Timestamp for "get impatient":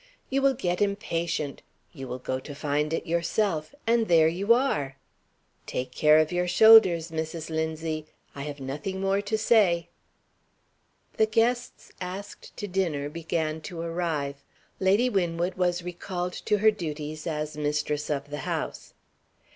0.55-1.61